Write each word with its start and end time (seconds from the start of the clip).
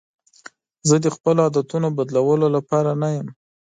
زه 0.87 0.95
د 1.03 1.07
خپلو 1.15 1.39
عادتونو 1.45 1.87
بدلولو 1.97 2.47
لپاره 2.55 2.91
نه 3.01 3.09
یم. 3.15 3.27